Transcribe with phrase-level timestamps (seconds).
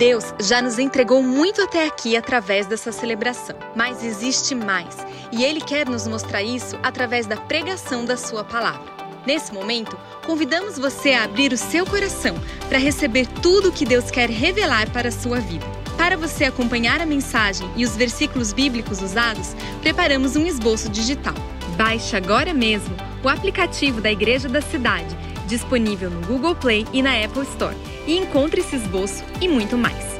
[0.00, 4.96] Deus já nos entregou muito até aqui através dessa celebração, mas existe mais,
[5.30, 8.90] e Ele quer nos mostrar isso através da pregação da Sua palavra.
[9.26, 12.34] Nesse momento, convidamos você a abrir o seu coração
[12.66, 15.66] para receber tudo o que Deus quer revelar para a sua vida.
[15.98, 21.34] Para você acompanhar a mensagem e os versículos bíblicos usados, preparamos um esboço digital.
[21.76, 25.14] Baixe agora mesmo o aplicativo da Igreja da Cidade,
[25.50, 27.76] disponível no Google Play e na Apple Store,
[28.06, 30.18] e encontre esse esboço e muito mais.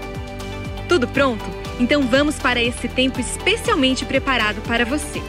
[0.88, 1.45] Tudo pronto?
[1.79, 5.23] Então vamos para esse tempo especialmente preparado para você.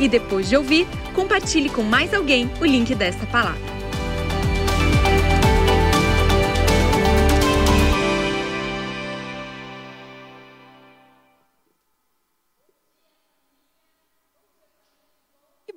[0.00, 3.78] E depois de ouvir, compartilhe com mais alguém o link desta palavra.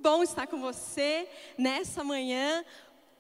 [0.03, 1.27] Bom estar com você
[1.57, 2.65] nessa manhã,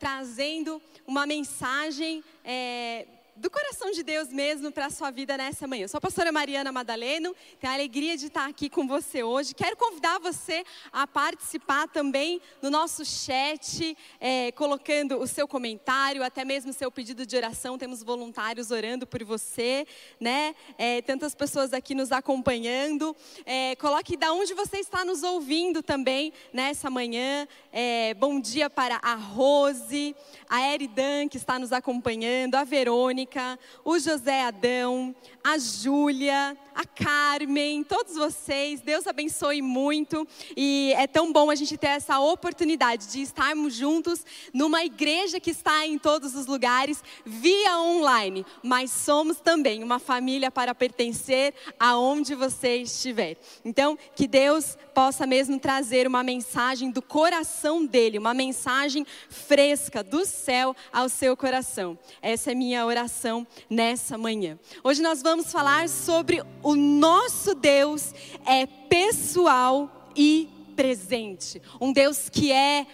[0.01, 3.05] trazendo uma mensagem é,
[3.35, 5.85] do coração de Deus mesmo para a sua vida nessa manhã.
[5.85, 9.55] Eu sou a pastora Mariana Madaleno, tenho a alegria de estar aqui com você hoje.
[9.55, 16.43] Quero convidar você a participar também no nosso chat, é, colocando o seu comentário, até
[16.43, 17.77] mesmo o seu pedido de oração.
[17.77, 19.87] Temos voluntários orando por você,
[20.19, 20.53] né?
[20.77, 23.15] É, tantas pessoas aqui nos acompanhando.
[23.45, 27.47] É, coloque da onde você está nos ouvindo também nessa manhã.
[27.71, 30.15] É, bom dia para a Rose,
[30.49, 33.20] a Eridan que está nos acompanhando, a Verônica.
[33.21, 38.81] Mônica, o José Adão, a Júlia, a Carmen, todos vocês.
[38.81, 40.27] Deus abençoe muito.
[40.55, 45.51] E é tão bom a gente ter essa oportunidade de estarmos juntos numa igreja que
[45.51, 48.45] está em todos os lugares, via online.
[48.63, 53.37] Mas somos também uma família para pertencer aonde você estiver.
[53.63, 60.25] Então, que Deus possa mesmo trazer uma mensagem do coração dele, uma mensagem fresca do
[60.25, 61.97] céu ao seu coração.
[62.21, 64.59] Essa é minha oração nessa manhã.
[64.83, 68.13] Hoje nós vamos falar sobre o nosso Deus
[68.45, 71.61] é pessoal e presente.
[71.79, 72.85] Um Deus que é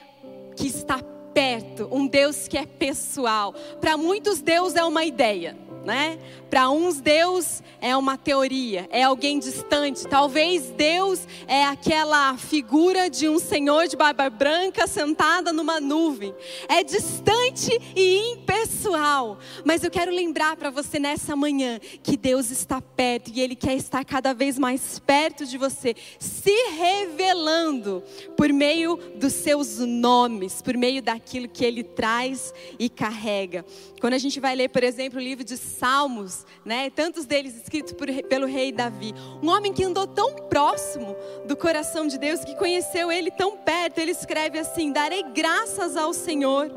[0.55, 0.99] que está
[1.33, 3.53] perto, um Deus que é pessoal.
[3.79, 6.19] Para muitos Deus é uma ideia né?
[6.49, 10.05] Para uns Deus é uma teoria, é alguém distante.
[10.05, 16.35] Talvez Deus é aquela figura de um senhor de barba branca sentada numa nuvem.
[16.67, 19.39] É distante e impessoal.
[19.63, 23.75] Mas eu quero lembrar para você nessa manhã que Deus está perto e ele quer
[23.75, 28.03] estar cada vez mais perto de você, se revelando
[28.35, 33.65] por meio dos seus nomes, por meio daquilo que ele traz e carrega.
[34.01, 37.93] Quando a gente vai ler, por exemplo, o livro de Salmos, né, tantos deles escritos
[37.93, 41.15] por, pelo rei Davi, um homem que andou tão próximo
[41.45, 46.13] do coração de Deus, que conheceu ele tão perto, ele escreve assim: Darei graças ao
[46.13, 46.69] Senhor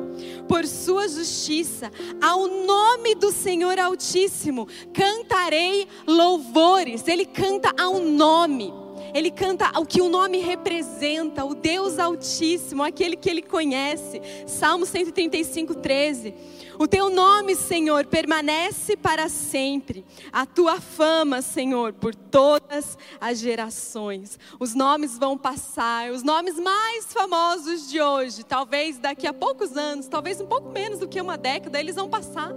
[0.46, 1.90] por sua justiça,
[2.22, 7.06] ao nome do Senhor Altíssimo, cantarei louvores.
[7.08, 8.79] Ele canta ao nome.
[9.14, 14.20] Ele canta o que o nome representa, o Deus Altíssimo, aquele que ele conhece.
[14.46, 16.34] Salmo 135, 13.
[16.78, 20.02] O teu nome, Senhor, permanece para sempre.
[20.32, 24.38] A tua fama, Senhor, por todas as gerações.
[24.58, 30.08] Os nomes vão passar, os nomes mais famosos de hoje, talvez daqui a poucos anos,
[30.08, 32.50] talvez um pouco menos do que uma década, eles vão passar.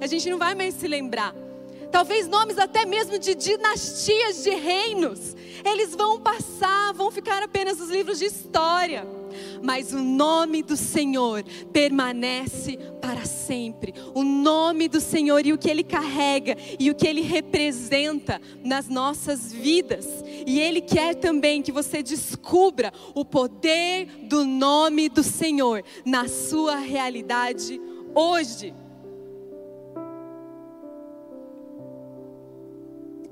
[0.00, 1.34] A gente não vai mais se lembrar
[1.94, 7.88] talvez nomes até mesmo de dinastias de reinos, eles vão passar, vão ficar apenas nos
[7.88, 9.06] livros de história.
[9.62, 13.94] Mas o nome do Senhor permanece para sempre.
[14.12, 18.88] O nome do Senhor e o que Ele carrega e o que Ele representa nas
[18.88, 20.04] nossas vidas.
[20.44, 26.74] E Ele quer também que você descubra o poder do nome do Senhor na sua
[26.74, 27.80] realidade
[28.16, 28.74] hoje.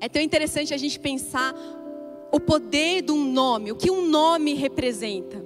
[0.03, 1.55] É tão interessante a gente pensar
[2.33, 5.41] o poder de um nome, o que um nome representa.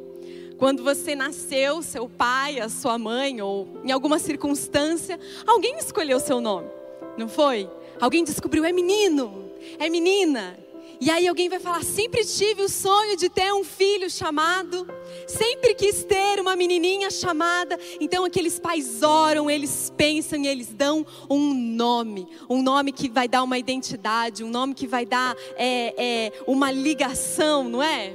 [0.56, 6.41] Quando você nasceu, seu pai, a sua mãe, ou em alguma circunstância, alguém escolheu seu
[6.41, 6.71] nome,
[7.19, 7.69] não foi?
[8.01, 10.59] Alguém descobriu, é menino, é menina.
[11.01, 14.87] E aí alguém vai falar: sempre tive o sonho de ter um filho chamado,
[15.27, 17.78] sempre quis ter uma menininha chamada.
[18.01, 23.28] Então aqueles pais oram, eles pensam e eles dão um nome, um nome que vai
[23.28, 28.15] dar uma identidade, um nome que vai dar é, é, uma ligação, não é?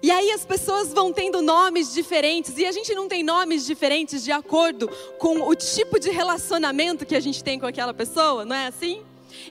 [0.00, 4.22] E aí as pessoas vão tendo nomes diferentes e a gente não tem nomes diferentes
[4.22, 4.88] de acordo
[5.18, 9.02] com o tipo de relacionamento que a gente tem com aquela pessoa, não é assim?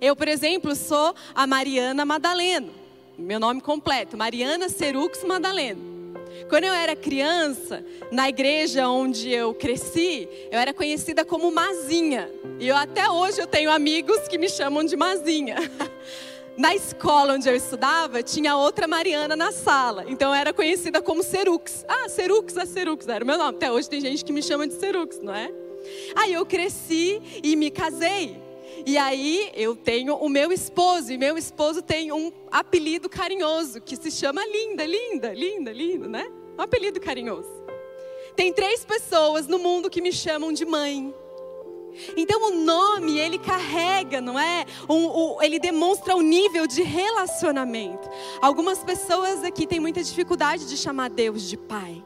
[0.01, 2.71] Eu, por exemplo, sou a Mariana Madaleno.
[3.17, 5.97] Meu nome completo, Mariana Serux Madaleno.
[6.49, 12.29] Quando eu era criança, na igreja onde eu cresci, eu era conhecida como Mazinha.
[12.59, 15.55] E eu, até hoje eu tenho amigos que me chamam de Mazinha.
[16.57, 20.05] Na escola onde eu estudava, tinha outra Mariana na sala.
[20.07, 21.85] Então eu era conhecida como Serux.
[21.88, 23.55] Ah, Serux, a Serux, era o meu nome.
[23.57, 25.51] Até hoje tem gente que me chama de Serux, não é?
[26.15, 28.46] Aí eu cresci e me casei.
[28.85, 33.95] E aí eu tenho o meu esposo, e meu esposo tem um apelido carinhoso que
[33.95, 36.31] se chama Linda, Linda, Linda, Linda, né?
[36.57, 37.50] Um apelido carinhoso.
[38.35, 41.13] Tem três pessoas no mundo que me chamam de mãe.
[42.15, 44.65] Então o nome ele carrega, não é?
[44.88, 48.07] Um, um, ele demonstra o nível de relacionamento.
[48.39, 52.03] Algumas pessoas aqui têm muita dificuldade de chamar Deus de pai,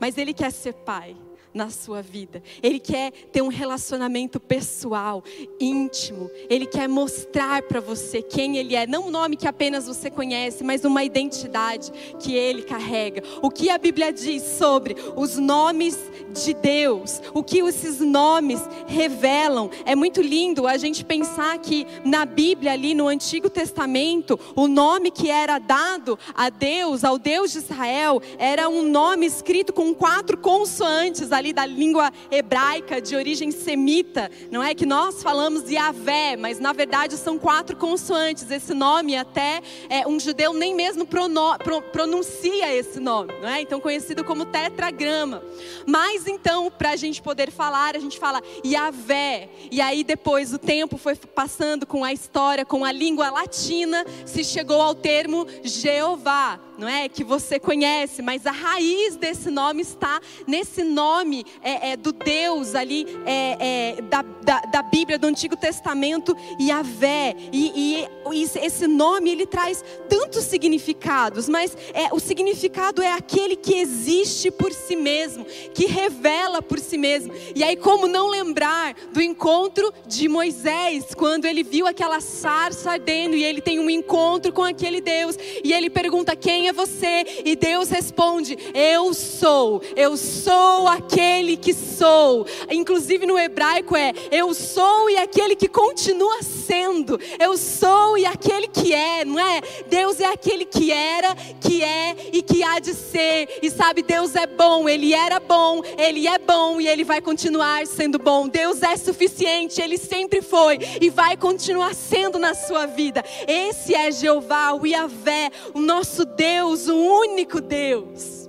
[0.00, 1.14] mas Ele quer ser pai
[1.54, 2.42] na sua vida.
[2.62, 5.22] Ele quer ter um relacionamento pessoal,
[5.60, 6.30] íntimo.
[6.48, 10.64] Ele quer mostrar para você quem ele é, não um nome que apenas você conhece,
[10.64, 13.22] mas uma identidade que ele carrega.
[13.42, 15.98] O que a Bíblia diz sobre os nomes
[16.32, 19.70] de Deus, o que esses nomes revelam.
[19.84, 25.10] É muito lindo a gente pensar que na Bíblia ali no Antigo Testamento, o nome
[25.10, 30.38] que era dado a Deus, ao Deus de Israel, era um nome escrito com quatro
[30.38, 36.58] consoantes ali da língua hebraica de origem semita, não é que nós falamos Yahvé, mas
[36.58, 38.50] na verdade são quatro consoantes.
[38.50, 43.62] Esse nome até é, um judeu nem mesmo prono, pro, pronuncia esse nome, não é?
[43.62, 45.42] Então conhecido como tetragrama.
[45.86, 49.48] Mas então, para a gente poder falar, a gente fala Yahvé.
[49.70, 54.44] E aí depois o tempo foi passando com a história, com a língua latina, se
[54.44, 57.08] chegou ao termo Jeová não é?
[57.08, 62.74] Que você conhece, mas a raiz desse nome está nesse nome é, é do Deus
[62.74, 67.36] ali, é, é, da, da, da, Bíblia, do Antigo Testamento, Yahvé.
[67.52, 73.74] E, e esse nome, ele traz tantos significados, mas é, o significado é aquele que
[73.74, 77.32] existe por si mesmo, que revela por si mesmo.
[77.54, 83.36] E aí, como não lembrar do encontro de Moisés, quando ele viu aquela sarça ardendo
[83.36, 87.42] e ele tem um encontro com aquele Deus, e ele pergunta: quem quem é você?
[87.44, 92.46] E Deus responde: Eu sou, eu sou aquele que sou.
[92.70, 97.20] Inclusive no hebraico é: Eu sou e aquele que continua sendo.
[97.38, 99.60] Eu sou e aquele que é, não é?
[99.88, 103.60] Deus é aquele que era, que é e que há de ser.
[103.62, 107.86] E sabe, Deus é bom, Ele era bom, Ele é bom e Ele vai continuar
[107.86, 108.48] sendo bom.
[108.48, 113.22] Deus é suficiente, Ele sempre foi e vai continuar sendo na sua vida.
[113.46, 118.42] Esse é Jeová, o Iavé, o nosso Deus Deus, o único Deus.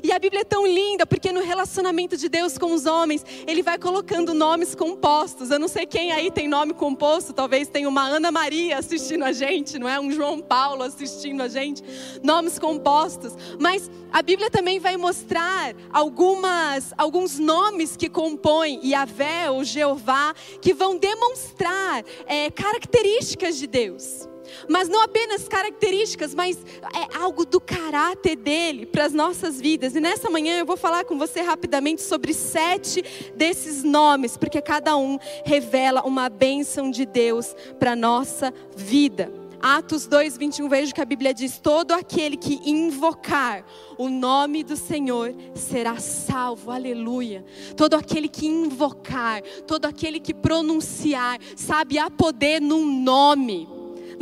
[0.00, 3.64] E a Bíblia é tão linda porque no relacionamento de Deus com os homens, Ele
[3.64, 5.50] vai colocando nomes compostos.
[5.50, 9.32] Eu não sei quem aí tem nome composto, talvez tenha uma Ana Maria assistindo a
[9.32, 9.98] gente, não é?
[9.98, 11.82] Um João Paulo assistindo a gente.
[12.22, 13.32] Nomes compostos.
[13.58, 20.72] Mas a Bíblia também vai mostrar algumas, alguns nomes que compõem Yahvé ou Jeová, que
[20.72, 24.31] vão demonstrar é, características de Deus
[24.68, 26.58] mas não apenas características, mas
[26.94, 29.94] é algo do caráter dele para as nossas vidas.
[29.94, 33.02] E nessa manhã eu vou falar com você rapidamente sobre sete
[33.34, 39.42] desses nomes, porque cada um revela uma bênção de Deus para a nossa vida.
[39.62, 43.64] Atos 2, 21, vejo que a Bíblia diz: Todo aquele que invocar
[43.96, 47.44] o nome do Senhor será salvo, aleluia.
[47.76, 53.68] Todo aquele que invocar, todo aquele que pronunciar, sabe, há poder num nome.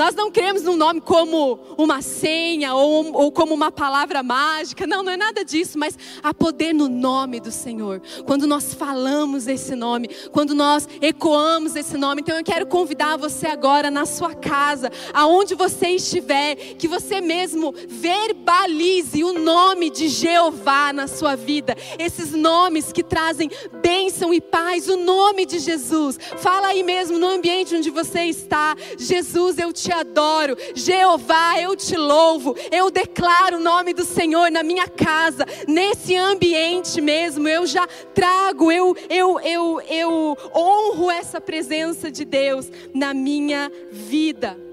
[0.00, 4.86] Nós não queremos um nome como uma senha ou, ou como uma palavra mágica.
[4.86, 8.00] Não, não é nada disso, mas há poder no nome do Senhor.
[8.24, 12.22] Quando nós falamos esse nome, quando nós ecoamos esse nome.
[12.22, 17.74] Então eu quero convidar você agora na sua casa, aonde você estiver, que você mesmo
[17.86, 21.76] verbalize o nome de Jeová na sua vida.
[21.98, 23.50] Esses nomes que trazem
[23.82, 26.18] bênção e paz, o nome de Jesus.
[26.38, 28.74] Fala aí mesmo no ambiente onde você está.
[28.96, 30.56] Jesus, eu te te adoro.
[30.74, 32.54] Jeová, eu te louvo.
[32.70, 37.48] Eu declaro o nome do Senhor na minha casa, nesse ambiente mesmo.
[37.48, 44.69] Eu já trago, eu, eu, eu, eu honro essa presença de Deus na minha vida.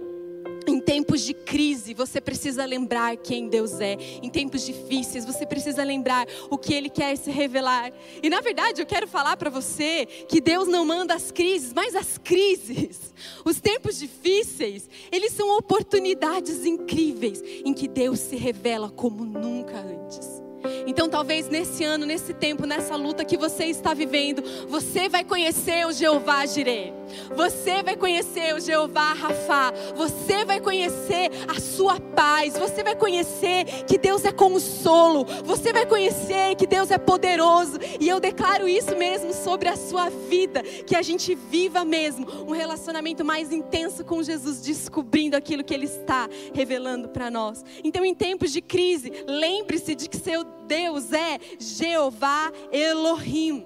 [0.68, 3.98] Em tempos de crise, você precisa lembrar quem Deus é.
[4.22, 7.94] Em tempos difíceis, você precisa lembrar o que Ele quer se revelar.
[8.22, 11.96] E na verdade, eu quero falar para você que Deus não manda as crises, mas
[11.96, 13.14] as crises.
[13.46, 20.28] Os tempos difíceis, eles são oportunidades incríveis em que Deus se revela como nunca antes.
[20.86, 25.86] Então, talvez nesse ano, nesse tempo, nessa luta que você está vivendo, você vai conhecer
[25.88, 26.97] o Jeová Jireh.
[27.36, 33.66] Você vai conhecer o Jeová Rafa, você vai conhecer a sua paz, você vai conhecer
[33.88, 38.96] que Deus é consolo, você vai conhecer que Deus é poderoso, e eu declaro isso
[38.96, 44.22] mesmo sobre a sua vida, que a gente viva mesmo um relacionamento mais intenso com
[44.24, 47.64] Jesus, descobrindo aquilo que Ele está revelando para nós.
[47.84, 53.66] Então, em tempos de crise, lembre-se de que seu Deus é Jeová Elohim.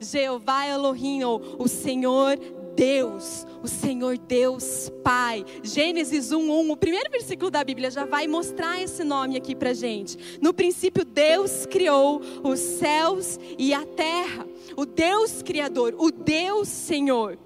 [0.00, 2.38] Jeová Elohim, ou o Senhor
[2.78, 5.44] Deus, o Senhor Deus Pai.
[5.64, 10.38] Gênesis 1:1, o primeiro versículo da Bíblia já vai mostrar esse nome aqui pra gente.
[10.40, 14.46] No princípio Deus criou os céus e a terra.
[14.76, 17.36] O Deus criador, o Deus Senhor.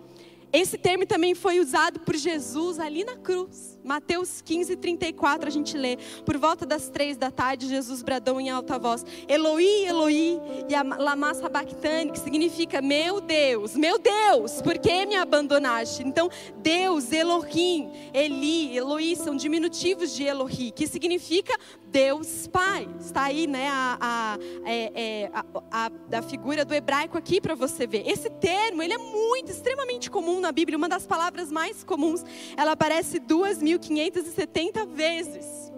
[0.53, 3.72] Esse termo também foi usado por Jesus ali na cruz.
[3.85, 5.97] Mateus 15, 34, a gente lê.
[6.25, 10.83] Por volta das três da tarde, Jesus bradou em alta voz: Eloi, Eloi, e a
[10.83, 16.03] lama sabachthani, que significa meu Deus, meu Deus, por que me abandonaste?
[16.03, 22.89] Então, Deus, Elohim, Eli, Eloi são diminutivos de Elohi, que significa Deus Pai.
[23.01, 27.55] Está aí, né, a, a, é, é, a, a, a figura do hebraico aqui para
[27.55, 28.09] você ver.
[28.09, 32.25] Esse termo, ele é muito, extremamente comum na Bíblia, uma das palavras mais comuns.
[32.57, 35.73] Ela aparece duas mil 1570 vezes.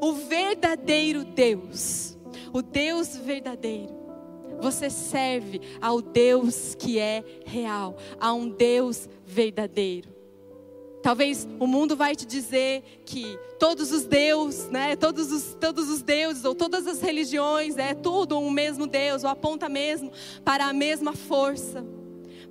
[0.00, 2.16] O verdadeiro Deus,
[2.52, 3.98] o Deus verdadeiro.
[4.60, 10.20] Você serve ao Deus que é real, a um Deus verdadeiro.
[11.02, 16.02] Talvez o mundo vai te dizer que todos os deuses, né, todos os, todos os
[16.02, 20.12] deuses ou todas as religiões é tudo um mesmo Deus, ou aponta mesmo
[20.44, 21.84] para a mesma força.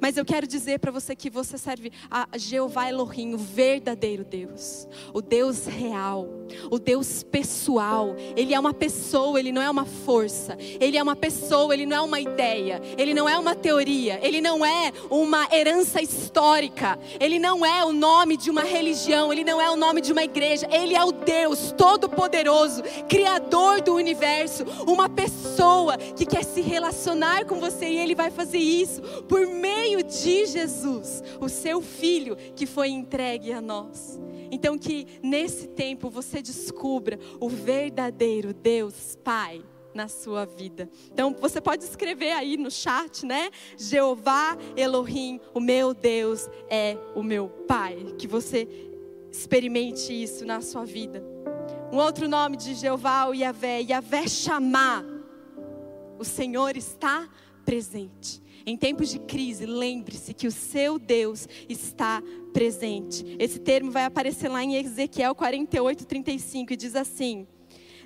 [0.02, 4.88] Mas eu quero dizer para você que você serve a Jeová Elohim, o verdadeiro Deus,
[5.14, 6.28] o Deus real,
[6.72, 8.16] o Deus pessoal.
[8.36, 10.58] Ele é uma pessoa, ele não é uma força.
[10.80, 12.82] Ele é uma pessoa, ele não é uma ideia.
[12.98, 14.20] Ele não é uma teoria.
[14.22, 16.98] Ele não é uma herança histórica.
[17.20, 19.32] Ele não é o nome de uma religião.
[19.32, 20.68] Ele não é o nome de uma igreja.
[20.72, 24.64] Ele é o Deus Todo-Poderoso, Criador do universo.
[24.88, 29.89] Uma pessoa que quer se relacionar com você e ele vai fazer isso por meio
[29.90, 34.20] meio de Jesus, o seu filho que foi entregue a nós.
[34.52, 40.88] Então, que nesse tempo você descubra o verdadeiro Deus Pai na sua vida.
[41.12, 43.50] Então, você pode escrever aí no chat, né?
[43.78, 48.14] Jeová Elohim, o meu Deus é o meu Pai.
[48.18, 48.68] Que você
[49.32, 51.24] experimente isso na sua vida.
[51.92, 55.04] Um outro nome de Jeová, o Yahvé, Yahvé chamar.
[56.20, 57.28] O Senhor está
[57.66, 58.49] presente.
[58.66, 62.22] Em tempos de crise, lembre-se que o seu Deus está
[62.54, 63.26] presente.
[63.40, 67.48] Esse termo vai aparecer lá em Ezequiel 48, 35 e diz assim: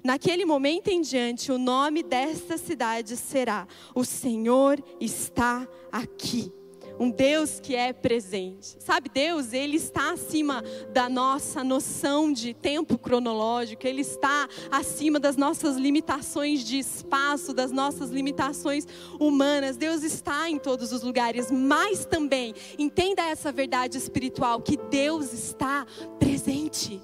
[0.03, 6.51] Naquele momento em diante, o nome desta cidade será: O Senhor está aqui
[6.99, 8.75] um Deus que é presente.
[8.79, 15.35] Sabe, Deus, ele está acima da nossa noção de tempo cronológico, ele está acima das
[15.35, 18.87] nossas limitações de espaço, das nossas limitações
[19.19, 19.77] humanas.
[19.77, 25.85] Deus está em todos os lugares, mas também entenda essa verdade espiritual que Deus está
[26.19, 27.01] presente.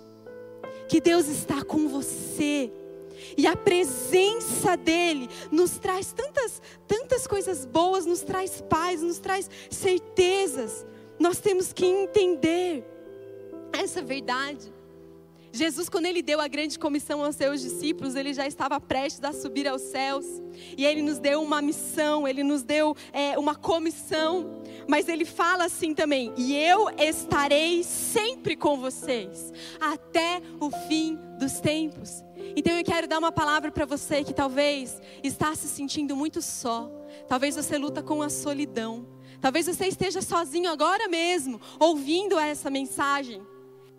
[0.88, 2.72] Que Deus está com você.
[3.38, 9.50] E a presença dele nos traz tantas, tantas coisas boas, nos traz paz, nos traz
[9.70, 10.86] certezas.
[11.20, 12.84] Nós temos que entender
[13.74, 14.72] essa verdade.
[15.52, 19.34] Jesus, quando ele deu a grande comissão aos seus discípulos, ele já estava prestes a
[19.34, 20.26] subir aos céus.
[20.78, 24.62] E ele nos deu uma missão, ele nos deu é, uma comissão.
[24.88, 31.60] Mas ele fala assim também: E eu estarei sempre com vocês, até o fim dos
[31.60, 32.24] tempos.
[32.56, 36.90] Então eu quero dar uma palavra para você que talvez está se sentindo muito só.
[37.28, 39.08] Talvez você luta com a solidão.
[39.42, 43.42] Talvez você esteja sozinho agora mesmo, ouvindo essa mensagem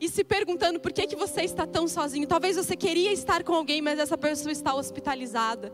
[0.01, 2.27] e se perguntando por que, que você está tão sozinho.
[2.27, 5.73] Talvez você queria estar com alguém, mas essa pessoa está hospitalizada.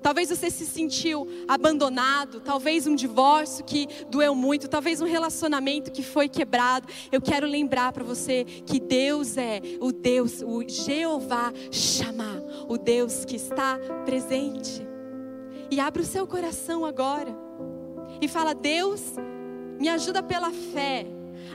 [0.00, 6.02] Talvez você se sentiu abandonado, talvez um divórcio que doeu muito, talvez um relacionamento que
[6.02, 6.88] foi quebrado.
[7.10, 13.24] Eu quero lembrar para você que Deus é o Deus, o Jeová chamar, o Deus
[13.24, 14.86] que está presente.
[15.70, 17.34] E abra o seu coração agora
[18.20, 19.02] e fala: Deus,
[19.78, 21.06] me ajuda pela fé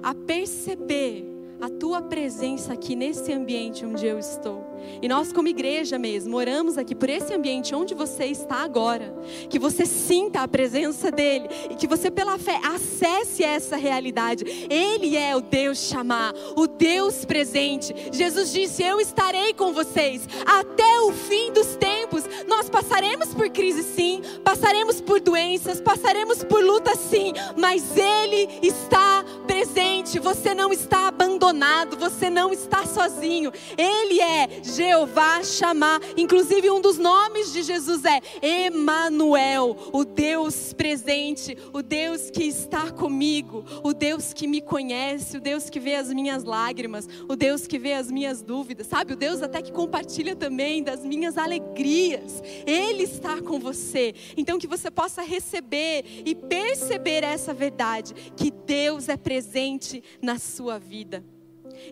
[0.02, 4.78] a perceber a tua presença aqui nesse ambiente onde eu estou.
[5.02, 9.14] E nós, como igreja mesmo, oramos aqui por esse ambiente onde você está agora.
[9.50, 14.46] Que você sinta a presença dEle e que você, pela fé, acesse essa realidade.
[14.70, 17.94] Ele é o Deus chamar, o Deus presente.
[18.12, 22.24] Jesus disse: Eu estarei com vocês até o fim dos tempos.
[22.48, 29.24] Nós passaremos por crise, sim, passaremos por doenças, passaremos por luta, sim, mas Ele está
[29.48, 33.52] presente presente, você não está abandonado, você não está sozinho.
[33.78, 36.00] Ele é Jeová chamar.
[36.16, 42.92] Inclusive um dos nomes de Jesus é Emanuel, o Deus presente, o Deus que está
[42.92, 47.68] comigo, o Deus que me conhece, o Deus que vê as minhas lágrimas, o Deus
[47.68, 49.14] que vê as minhas dúvidas, sabe?
[49.14, 52.42] O Deus até que compartilha também das minhas alegrias.
[52.66, 54.14] Ele está com você.
[54.36, 60.80] Então que você possa receber e perceber essa verdade que Deus é presente na sua
[60.80, 61.24] vida.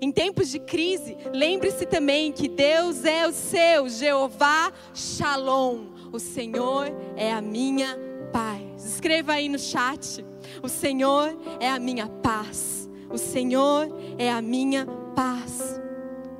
[0.01, 5.85] Em tempos de crise, lembre-se também que Deus é o seu Jeová Shalom.
[6.11, 7.95] O Senhor é a minha
[8.33, 8.83] paz.
[8.83, 10.25] Escreva aí no chat.
[10.63, 12.89] O Senhor é a minha paz.
[13.11, 15.79] O Senhor é a minha paz.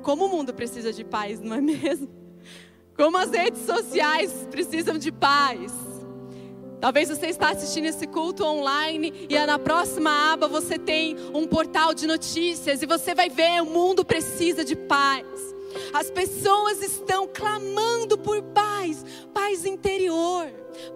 [0.02, 2.08] Como o mundo precisa de paz, não é mesmo?
[2.96, 5.72] Como as redes sociais precisam de paz.
[6.80, 11.94] Talvez você está assistindo esse culto online e na próxima aba você tem um portal
[11.94, 15.24] de notícias e você vai ver o mundo precisa de paz.
[15.92, 20.46] As pessoas estão clamando por paz, paz interior,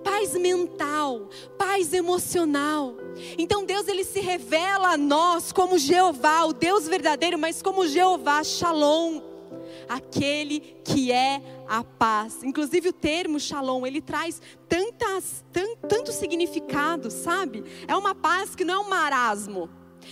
[0.02, 2.96] paz mental, paz emocional.
[3.38, 8.42] Então Deus ele se revela a nós como Jeová, o Deus verdadeiro, mas como Jeová
[8.42, 9.29] Shalom
[9.88, 12.42] aquele que é a paz.
[12.42, 17.64] Inclusive o termo shalom, ele traz tantas, tant, tanto significado, sabe?
[17.86, 19.68] É uma paz que não é um marasmo,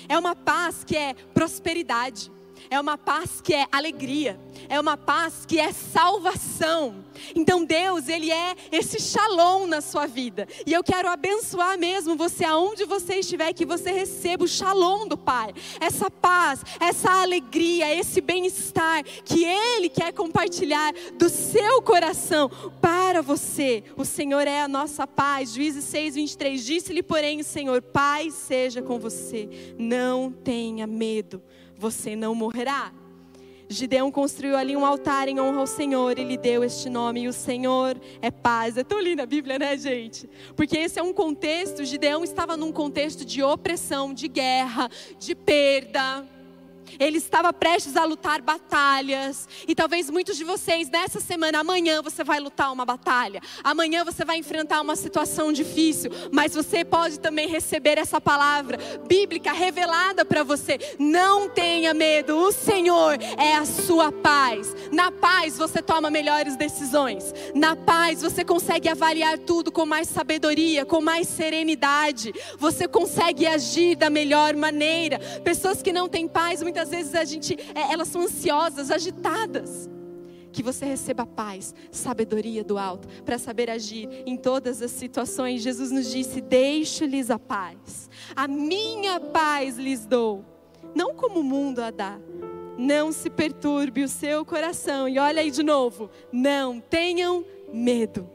[0.09, 2.31] é uma paz que é prosperidade
[2.71, 4.39] é uma paz que é alegria,
[4.69, 7.05] é uma paz que é salvação.
[7.35, 10.47] Então Deus, Ele é esse shalom na sua vida.
[10.67, 15.17] E eu quero abençoar mesmo você, aonde você estiver, que você receba o shalom do
[15.17, 15.53] Pai.
[15.81, 22.51] Essa paz, essa alegria, esse bem-estar que Ele quer compartilhar do seu coração
[22.81, 23.83] para você.
[23.97, 25.55] O Senhor é a nossa paz.
[25.55, 26.65] Juízes 6, 23.
[26.65, 29.75] Disse-lhe, porém, o Senhor: Pai seja com você.
[29.79, 31.43] Não tenha medo
[31.79, 32.93] você não morrerá.
[33.71, 37.29] Gideão construiu ali um altar em honra ao Senhor e lhe deu este nome, e
[37.29, 38.79] o Senhor é paz.
[38.79, 40.29] É tão linda a Bíblia, né, gente?
[40.57, 46.27] Porque esse é um contexto, Gideão estava num contexto de opressão, de guerra, de perda.
[46.99, 49.49] Ele estava prestes a lutar batalhas.
[49.67, 53.41] E talvez muitos de vocês, nessa semana, amanhã você vai lutar uma batalha.
[53.65, 56.11] Amanhã você vai enfrentar uma situação difícil.
[56.33, 60.79] Mas você pode também receber essa palavra bíblica revelada para você.
[60.99, 64.75] Não tenha medo, o Senhor é a sua paz.
[64.93, 67.33] Na paz você toma melhores decisões.
[67.55, 72.33] Na paz você consegue avaliar tudo com mais sabedoria, com mais serenidade.
[72.59, 75.19] Você consegue agir da melhor maneira.
[75.43, 79.91] Pessoas que não têm paz, muitas muitas vezes a gente, é, elas são ansiosas, agitadas.
[80.53, 85.61] Que você receba paz, sabedoria do alto, para saber agir em todas as situações.
[85.61, 90.45] Jesus nos disse: Deixo-lhes a paz, a minha paz lhes dou,
[90.95, 92.19] não como o mundo a dá.
[92.79, 95.09] Não se perturbe o seu coração.
[95.09, 98.29] E olha aí de novo: não tenham medo.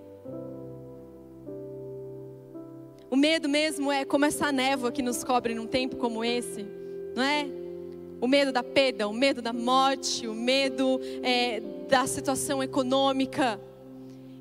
[3.09, 6.65] O medo mesmo é como essa névoa que nos cobre num tempo como esse,
[7.15, 7.62] não é?
[8.19, 13.59] O medo da perda, o medo da morte, o medo é, da situação econômica.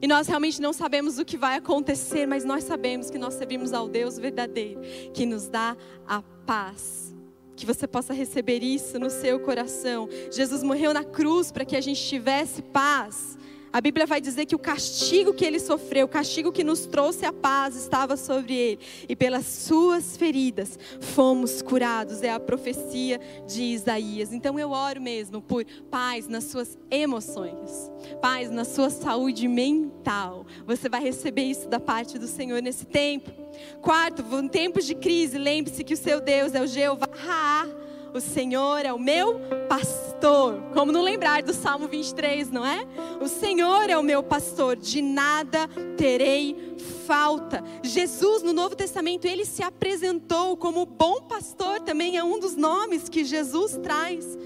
[0.00, 3.72] E nós realmente não sabemos o que vai acontecer, mas nós sabemos que nós servimos
[3.72, 4.80] ao Deus verdadeiro,
[5.14, 7.14] que nos dá a paz.
[7.54, 10.08] Que você possa receber isso no seu coração.
[10.30, 13.38] Jesus morreu na cruz para que a gente tivesse paz.
[13.72, 17.24] A Bíblia vai dizer que o castigo que ele sofreu, o castigo que nos trouxe
[17.24, 18.78] a paz, estava sobre ele.
[19.08, 22.22] E pelas suas feridas fomos curados.
[22.22, 24.32] É a profecia de Isaías.
[24.32, 30.46] Então eu oro mesmo por paz nas suas emoções, paz na sua saúde mental.
[30.66, 33.30] Você vai receber isso da parte do Senhor nesse tempo.
[33.80, 37.08] Quarto, em tempos de crise, lembre-se que o seu Deus é o Jeová
[38.14, 40.62] o Senhor é o meu pastor.
[40.72, 42.87] Como não lembrar do Salmo 23, não é?
[43.20, 46.75] O Senhor é o meu pastor, de nada terei
[47.07, 47.62] falta.
[47.83, 53.09] Jesus, no Novo Testamento, ele se apresentou como bom pastor, também é um dos nomes
[53.09, 54.38] que Jesus traz.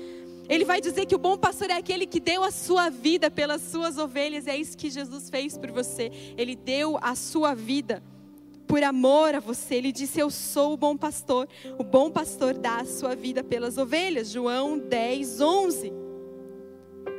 [0.48, 3.62] Ele vai dizer que o bom pastor é aquele que deu a sua vida pelas
[3.62, 6.10] suas ovelhas, é isso que Jesus fez por você.
[6.36, 8.02] Ele deu a sua vida
[8.66, 9.76] por amor a você.
[9.76, 11.48] Ele disse: Eu sou o bom pastor.
[11.78, 14.30] O bom pastor dá a sua vida pelas ovelhas.
[14.30, 15.92] João 10, 11.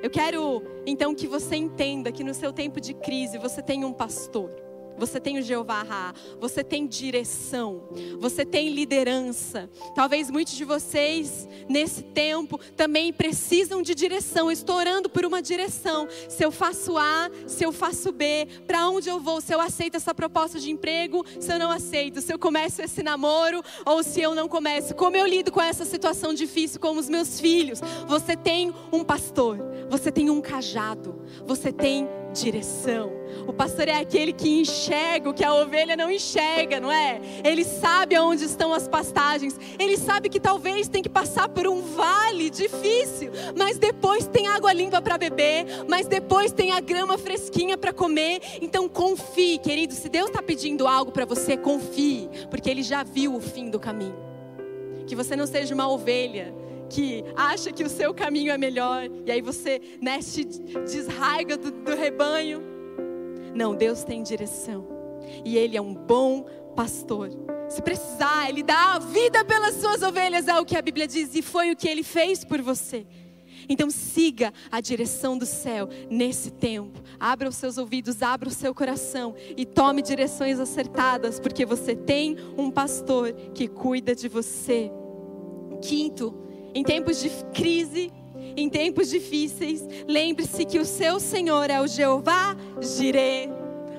[0.04, 3.94] Eu quero então que você entenda que no seu tempo de crise você tem um
[3.94, 4.67] pastor.
[4.98, 7.88] Você tem o Jeová Ra, você tem direção,
[8.20, 9.70] você tem liderança.
[9.96, 14.52] Talvez muitos de vocês, nesse tempo, também precisam de direção.
[14.52, 16.08] estou orando por uma direção.
[16.28, 19.40] Se eu faço A, se eu faço B, para onde eu vou?
[19.40, 23.04] Se eu aceito essa proposta de emprego, se eu não aceito, se eu começo esse
[23.04, 24.96] namoro ou se eu não começo.
[24.96, 27.80] Como eu lido com essa situação difícil com os meus filhos?
[28.08, 32.08] Você tem um pastor, você tem um cajado, você tem
[32.40, 33.12] direção.
[33.48, 37.20] O pastor é aquele que enxerga o que a ovelha não enxerga, não é?
[37.44, 39.58] Ele sabe aonde estão as pastagens.
[39.80, 44.74] Ele sabe que talvez tem que passar por um vale difícil, mas depois tem água
[44.74, 48.42] limpa para beber, mas depois tem a grama fresquinha para comer.
[48.62, 49.94] Então confie, querido.
[49.94, 53.80] Se Deus está pedindo algo para você, confie, porque Ele já viu o fim do
[53.80, 54.16] caminho.
[55.06, 56.54] Que você não seja uma ovelha
[56.90, 61.72] que acha que o seu caminho é melhor e aí você né, se desraiga do,
[61.72, 62.62] do rebanho.
[63.54, 64.88] Não, Deus tem direção
[65.44, 66.46] e Ele é um bom
[66.76, 67.30] pastor.
[67.70, 71.36] Se precisar, Ele dá a vida pelas suas ovelhas, é o que a Bíblia diz,
[71.36, 73.06] e foi o que Ele fez por você.
[73.70, 77.02] Então siga a direção do céu nesse tempo.
[77.20, 82.38] Abra os seus ouvidos, abra o seu coração e tome direções acertadas, porque você tem
[82.58, 84.90] um pastor que cuida de você.
[85.82, 86.47] Quinto,
[86.78, 88.14] em tempos de crise,
[88.56, 93.50] em tempos difíceis, lembre-se que o seu Senhor é o Jeová Jireh,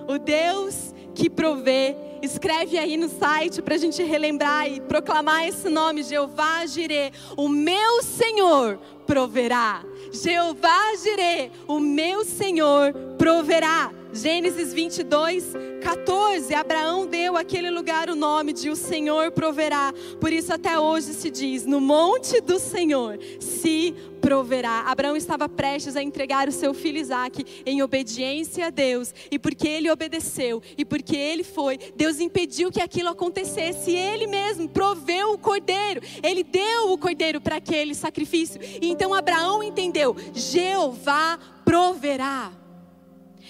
[0.07, 1.97] o Deus que provê.
[2.23, 7.12] Escreve aí no site para a gente relembrar e proclamar esse nome, Jeová Jireh.
[7.37, 9.85] O meu Senhor proverá.
[10.12, 13.91] Jeová Jireh, o meu Senhor proverá.
[14.12, 16.55] Gênesis 22, 14.
[16.55, 19.92] Abraão deu aquele lugar o nome de o Senhor proverá.
[20.18, 24.85] Por isso até hoje se diz: no monte do Senhor se proverá.
[24.87, 29.14] Abraão estava prestes a entregar o seu filho Isaque em obediência a Deus.
[29.31, 33.90] E porque ele obedeceu e porque ele foi, Deus impediu que aquilo acontecesse.
[33.92, 36.01] Ele mesmo proveu o cordeiro.
[36.23, 38.61] Ele deu o cordeiro para aquele sacrifício.
[38.81, 42.53] E então Abraão entendeu: Jeová proverá.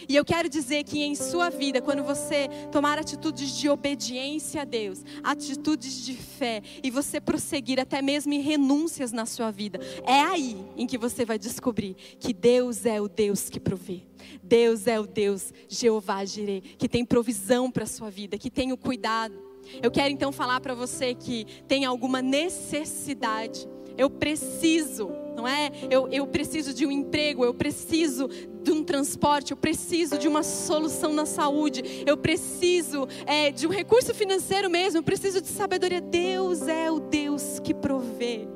[0.09, 4.65] E eu quero dizer que em sua vida, quando você tomar atitudes de obediência a
[4.65, 10.21] Deus, atitudes de fé, e você prosseguir até mesmo em renúncias na sua vida, é
[10.21, 14.03] aí em que você vai descobrir que Deus é o Deus que provê.
[14.43, 18.73] Deus é o Deus Jeová Jireh, que tem provisão para a sua vida, que tem
[18.73, 19.49] o cuidado.
[19.83, 23.69] Eu quero então falar para você que tem alguma necessidade.
[23.99, 25.71] Eu preciso não é?
[25.89, 28.29] Eu, eu preciso de um emprego, eu preciso
[28.61, 33.71] de um transporte, eu preciso de uma solução na saúde, eu preciso é, de um
[33.71, 36.01] recurso financeiro mesmo, eu preciso de sabedoria.
[36.01, 38.49] Deus é o Deus que provê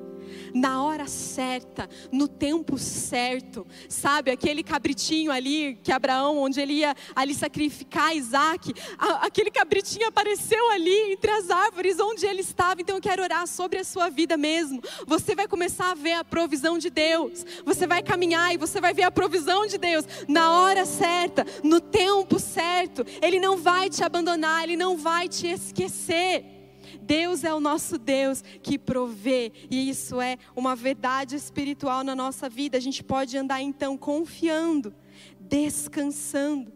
[0.55, 3.67] na hora certa, no tempo certo.
[3.89, 10.09] Sabe, aquele cabritinho ali que Abraão, onde ele ia ali sacrificar Isaac, a, aquele cabritinho
[10.09, 12.81] apareceu ali entre as árvores onde ele estava.
[12.81, 14.83] Então eu quero orar sobre a sua vida mesmo.
[15.07, 17.45] Você vai começar a ver a provisão de Deus.
[17.65, 21.81] Você vai caminhar e você vai ver a provisão de Deus na hora certa, no
[21.81, 23.05] tempo certo.
[23.21, 26.62] Ele não vai te abandonar, ele não vai te esquecer.
[27.03, 32.49] Deus é o nosso Deus que provê, e isso é uma verdade espiritual na nossa
[32.49, 32.79] vida.
[32.79, 34.95] A gente pode andar então confiando,
[35.41, 36.73] descansando.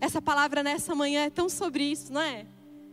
[0.00, 2.46] Essa palavra nessa manhã é tão sobre isso, não é?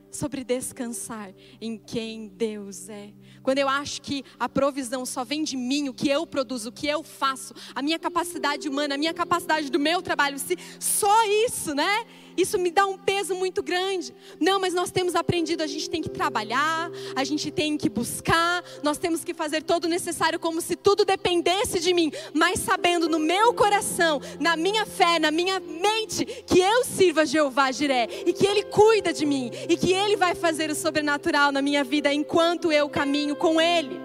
[0.10, 3.14] Sobre descansar em quem Deus é.
[3.44, 6.72] Quando eu acho que a provisão só vem de mim, o que eu produzo, o
[6.72, 11.26] que eu faço, a minha capacidade humana, a minha capacidade do meu trabalho, se só
[11.46, 12.06] isso, né?
[12.38, 14.14] Isso me dá um peso muito grande.
[14.40, 18.64] Não, mas nós temos aprendido, a gente tem que trabalhar, a gente tem que buscar,
[18.84, 23.10] nós temos que fazer todo o necessário como se tudo dependesse de mim, mas sabendo
[23.10, 28.08] no meu coração, na minha fé, na minha mente, que eu sirvo a Jeová Jiré
[28.26, 31.84] e que Ele cuida de mim e que Ele vai fazer o sobrenatural na minha
[31.84, 34.00] vida enquanto eu caminho com Ele.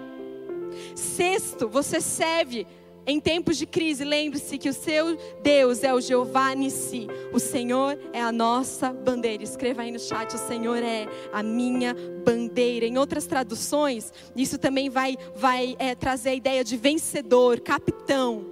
[0.95, 2.65] Sexto, você serve
[3.05, 7.07] em tempos de crise, lembre-se que o seu Deus é o Jeová Nissi.
[7.33, 9.43] O Senhor é a nossa bandeira.
[9.43, 12.85] Escreva aí no chat: o Senhor é a minha bandeira.
[12.85, 18.45] Em outras traduções, isso também vai, vai é, trazer a ideia de vencedor, capitão,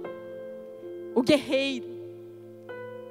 [1.14, 1.91] o guerreiro.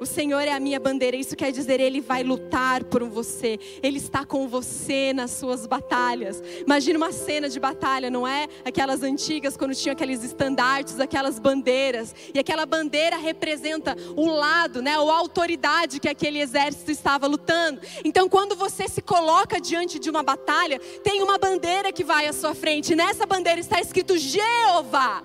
[0.02, 1.16] O Senhor é a minha bandeira.
[1.16, 3.60] Isso quer dizer, Ele vai lutar por você.
[3.84, 6.42] Ele está com você nas suas batalhas.
[6.66, 8.48] Imagina uma cena de batalha, não é?
[8.66, 12.16] Aquelas antigas, quando tinham aqueles estandartes, aquelas bandeiras.
[12.34, 14.98] E aquela bandeira representa o lado, né?
[14.98, 17.80] Ou a autoridade que aquele exército estava lutando.
[18.04, 22.34] Então, quando você se coloca diante de uma batalha, tem uma bandeira que vai à
[22.34, 22.94] sua frente.
[22.94, 25.22] E nessa bandeira está escrito Jeová.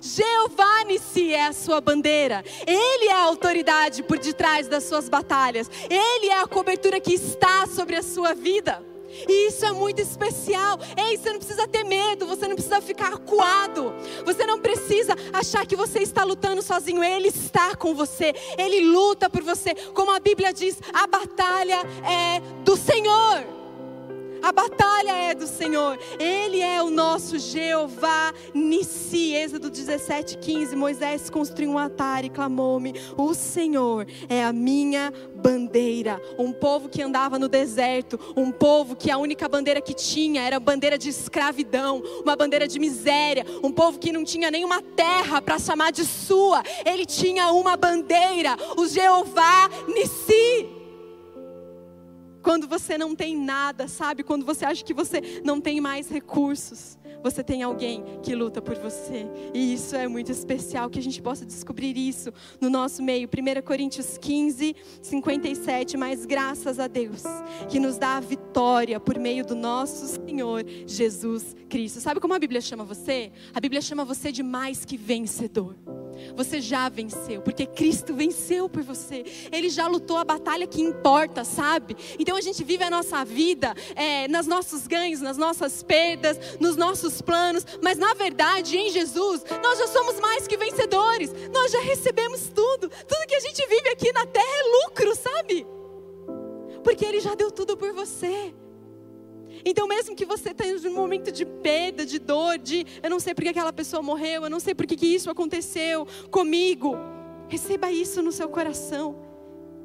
[0.00, 2.44] Jeová Nissi é a sua bandeira.
[2.66, 5.70] Ele é a autoridade por detrás das suas batalhas.
[5.88, 8.84] Ele é a cobertura que está sobre a sua vida.
[9.28, 10.78] E isso é muito especial.
[10.96, 13.94] Ei, você não precisa ter medo, você não precisa ficar acuado.
[14.24, 17.02] Você não precisa achar que você está lutando sozinho.
[17.02, 18.34] Ele está com você.
[18.58, 19.74] Ele luta por você.
[19.94, 23.65] Como a Bíblia diz, a batalha é do Senhor.
[24.46, 25.98] A batalha é do Senhor.
[26.20, 29.34] Ele é o nosso Jeová Nissi.
[29.34, 30.76] Êxodo 17, 15.
[30.76, 36.22] Moisés construiu um altar e clamou-me: O Senhor é a minha bandeira.
[36.38, 40.60] Um povo que andava no deserto, um povo que a única bandeira que tinha era
[40.60, 45.58] bandeira de escravidão, uma bandeira de miséria, um povo que não tinha nenhuma terra para
[45.58, 46.62] chamar de sua.
[46.84, 50.75] Ele tinha uma bandeira, o Jeová Nissi.
[52.46, 54.22] Quando você não tem nada, sabe?
[54.22, 58.76] Quando você acha que você não tem mais recursos, você tem alguém que luta por
[58.76, 59.26] você.
[59.52, 63.28] E isso é muito especial que a gente possa descobrir isso no nosso meio.
[63.28, 65.96] 1 Coríntios 15, 57.
[65.96, 67.24] Mas graças a Deus
[67.68, 72.00] que nos dá a vitória por meio do nosso Senhor Jesus Cristo.
[72.00, 73.32] Sabe como a Bíblia chama você?
[73.52, 75.74] A Bíblia chama você de mais que vencedor.
[76.34, 79.24] Você já venceu, porque Cristo venceu por você.
[79.52, 81.96] Ele já lutou a batalha que importa, sabe?
[82.18, 86.76] Então a gente vive a nossa vida é, nos nossos ganhos, nas nossas perdas, nos
[86.76, 91.32] nossos planos, mas na verdade, em Jesus, nós já somos mais que vencedores.
[91.52, 92.88] Nós já recebemos tudo.
[92.88, 95.66] Tudo que a gente vive aqui na terra é lucro, sabe?
[96.82, 98.54] Porque Ele já deu tudo por você.
[99.64, 103.34] Então, mesmo que você tenha um momento de perda, de dor, de eu não sei
[103.34, 106.96] porque aquela pessoa morreu, eu não sei porque que isso aconteceu comigo,
[107.48, 109.25] receba isso no seu coração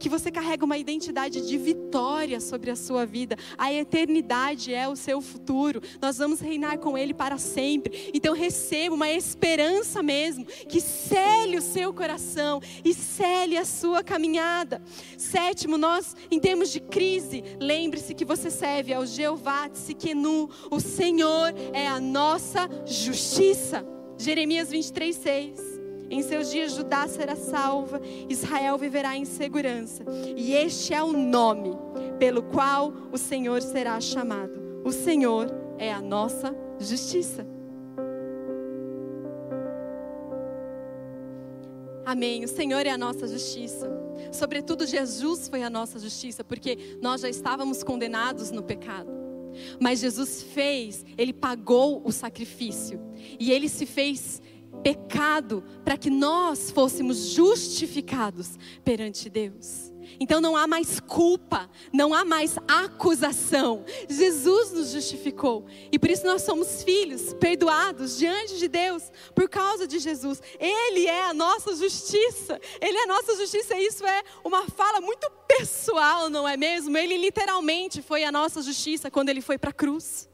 [0.02, 3.38] que você carrega uma identidade de vitória sobre a sua vida.
[3.56, 5.80] A eternidade é o seu futuro.
[6.02, 8.10] Nós vamos reinar com Ele para sempre.
[8.12, 14.82] Então receba uma esperança mesmo que cele o seu coração e cele a sua caminhada.
[15.18, 20.50] Sétimo, nós em termos de crise, lembre-se que você serve ao Jeová Tsikenu.
[20.72, 23.86] O Senhor é a nossa justiça.
[24.18, 25.71] Jeremias 23, 6.
[26.12, 30.04] Em seus dias Judá será salva, Israel viverá em segurança.
[30.36, 31.72] E este é o nome
[32.20, 34.52] pelo qual o Senhor será chamado.
[34.84, 35.48] O Senhor
[35.78, 37.48] é a nossa justiça.
[42.06, 42.44] Amém.
[42.44, 43.90] O Senhor é a nossa justiça.
[44.34, 49.10] Sobretudo, Jesus foi a nossa justiça, porque nós já estávamos condenados no pecado.
[49.80, 53.00] Mas Jesus fez, ele pagou o sacrifício.
[53.40, 54.42] E ele se fez
[54.84, 59.92] pecado para que nós fôssemos justificados perante Deus.
[60.20, 63.86] Então não há mais culpa, não há mais acusação.
[64.10, 69.88] Jesus nos justificou e por isso nós somos filhos, perdoados diante de Deus por causa
[69.88, 70.42] de Jesus.
[70.60, 72.60] Ele é a nossa justiça.
[72.80, 73.78] Ele é a nossa justiça.
[73.78, 76.98] Isso é uma fala muito pessoal, não é mesmo?
[76.98, 80.31] Ele literalmente foi a nossa justiça quando ele foi para a cruz.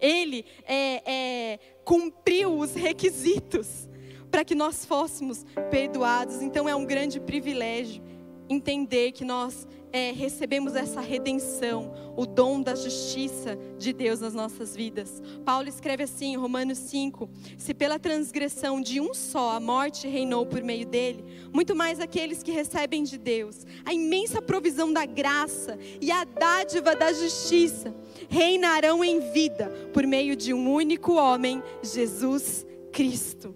[0.00, 3.88] Ele é, é, cumpriu os requisitos
[4.30, 6.42] para que nós fôssemos perdoados.
[6.42, 8.02] Então é um grande privilégio
[8.48, 14.76] entender que nós é, recebemos essa redenção, o dom da justiça de Deus nas nossas
[14.76, 15.22] vidas.
[15.42, 20.44] Paulo escreve assim em Romanos 5: Se pela transgressão de um só a morte reinou
[20.44, 25.78] por meio dele, muito mais aqueles que recebem de Deus a imensa provisão da graça
[25.98, 27.94] e a dádiva da justiça
[28.28, 33.54] reinarão em vida por meio de um único homem, Jesus Cristo.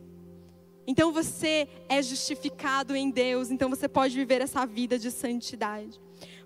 [0.86, 6.00] Então você é justificado em Deus, então você pode viver essa vida de santidade.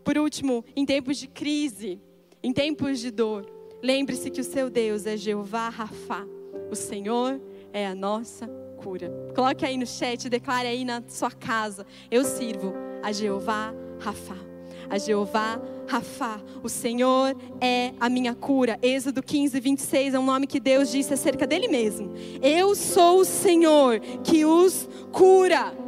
[0.05, 1.99] Por último, em tempos de crise,
[2.43, 3.51] em tempos de dor,
[3.83, 6.27] lembre-se que o seu Deus é Jeová Rafá.
[6.71, 7.41] O Senhor
[7.73, 9.11] é a nossa cura.
[9.35, 14.37] Coloque aí no chat, declare aí na sua casa: Eu sirvo a Jeová Rafá.
[14.91, 18.79] A Jeová Rafá, o Senhor é a minha cura.
[18.83, 22.13] Êxodo 15, 26 é um nome que Deus disse acerca dele mesmo.
[22.43, 25.84] Eu sou o Senhor que os cura.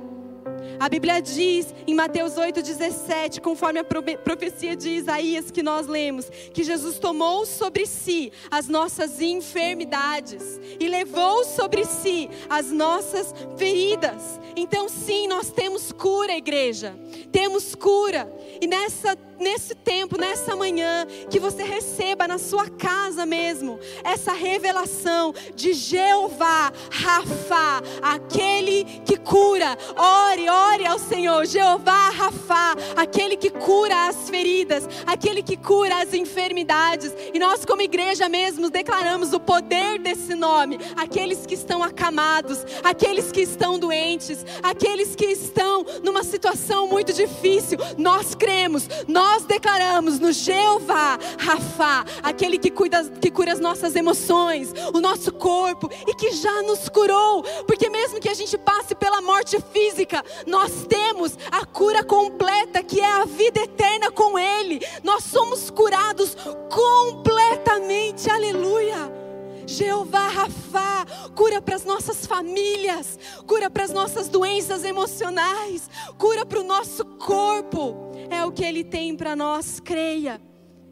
[0.79, 6.62] A Bíblia diz em Mateus 8,17, conforme a profecia de Isaías que nós lemos, que
[6.62, 14.39] Jesus tomou sobre si as nossas enfermidades e levou sobre si as nossas feridas.
[14.55, 16.95] Então, sim, nós temos cura, igreja.
[17.33, 18.31] Temos cura.
[18.61, 25.35] E nessa nesse tempo, nessa manhã, que você receba na sua casa mesmo essa revelação
[25.55, 29.77] de Jeová, Rafa, aquele que cura.
[29.96, 36.14] Ore, ore ao Senhor, Jeová, Rafa, aquele que cura as feridas, aquele que cura as
[36.14, 37.12] enfermidades.
[37.33, 40.79] E nós, como igreja mesmo, declaramos o poder desse nome.
[40.96, 47.79] Aqueles que estão acamados, aqueles que estão doentes, aqueles que estão numa situação muito difícil,
[47.99, 54.73] nós cremos, nós declaramos no Jeová, Rafa, aquele que, cuida, que cura as nossas emoções,
[54.93, 59.21] o nosso corpo e que já nos curou, porque mesmo que a gente passe pela
[59.21, 65.25] morte física, nós temos a cura completa que é a vida eterna com Ele, nós
[65.25, 66.37] somos curados
[66.71, 69.26] completamente, aleluia.
[69.66, 76.61] Jeová Rafa, cura para as nossas famílias, cura para as nossas doenças emocionais, cura para
[76.61, 78.12] o nosso corpo.
[78.31, 79.81] É o que Ele tem para nós.
[79.81, 80.40] Creia,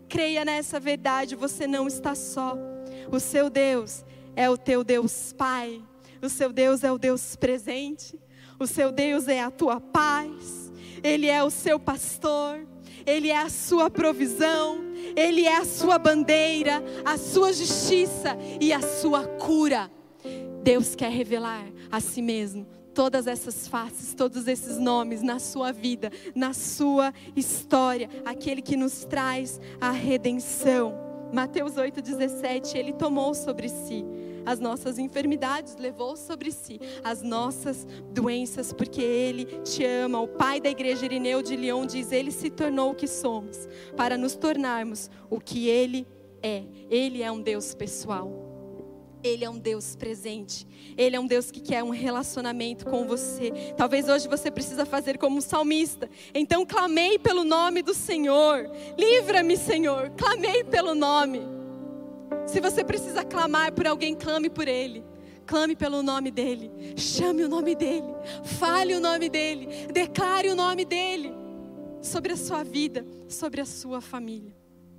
[0.08, 1.36] creia nessa verdade.
[1.36, 2.56] Você não está só.
[3.12, 5.80] O seu Deus é o teu Deus Pai.
[6.20, 8.18] O seu Deus é o Deus presente.
[8.58, 10.72] O seu Deus é a tua paz.
[11.02, 12.66] Ele é o seu pastor.
[13.06, 14.78] Ele é a sua provisão,
[15.16, 19.90] Ele é a sua bandeira, a sua justiça e a sua cura.
[20.62, 26.10] Deus quer revelar a si mesmo todas essas faces, todos esses nomes na sua vida,
[26.34, 31.03] na sua história, aquele que nos traz a redenção.
[31.34, 34.04] Mateus 8,17, ele tomou sobre si
[34.46, 40.20] as nossas enfermidades, levou sobre si as nossas doenças, porque Ele te ama.
[40.20, 44.16] O pai da igreja Irineu de Leão diz: Ele se tornou o que somos, para
[44.16, 46.06] nos tornarmos o que Ele
[46.40, 46.62] é.
[46.88, 48.43] Ele é um Deus pessoal.
[49.24, 50.66] Ele é um Deus presente.
[50.98, 53.50] Ele é um Deus que quer um relacionamento com você.
[53.74, 56.10] Talvez hoje você precisa fazer como um salmista.
[56.34, 58.70] Então clamei pelo nome do Senhor.
[58.98, 60.10] Livra-me, Senhor.
[60.10, 61.40] Clamei pelo nome.
[62.46, 65.02] Se você precisa clamar por alguém, clame por ele.
[65.46, 66.70] Clame pelo nome dele.
[66.94, 68.14] Chame o nome dele.
[68.44, 69.86] Fale o nome dele.
[69.90, 71.32] Declare o nome dele
[72.02, 74.54] sobre a sua vida, sobre a sua família.